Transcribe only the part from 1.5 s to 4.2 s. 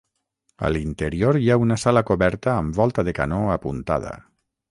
ha una sala coberta amb volta de canó apuntada.